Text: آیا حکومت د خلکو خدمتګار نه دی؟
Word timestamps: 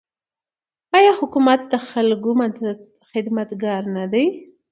آیا 0.97 1.11
حکومت 1.19 1.61
د 1.71 1.73
خلکو 1.89 2.31
خدمتګار 3.09 3.81
نه 3.95 4.05
دی؟ 4.11 4.25